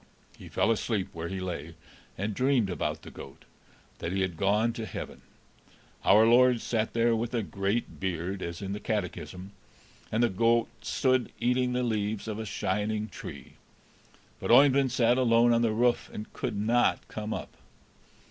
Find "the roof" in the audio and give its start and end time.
15.61-16.09